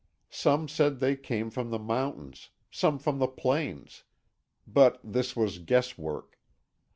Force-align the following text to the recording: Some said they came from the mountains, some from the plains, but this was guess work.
Some 0.31 0.67
said 0.67 0.97
they 0.99 1.15
came 1.15 1.51
from 1.51 1.69
the 1.69 1.77
mountains, 1.77 2.49
some 2.71 2.97
from 2.97 3.19
the 3.19 3.27
plains, 3.27 4.03
but 4.65 4.99
this 5.03 5.35
was 5.35 5.59
guess 5.59 5.95
work. 5.95 6.39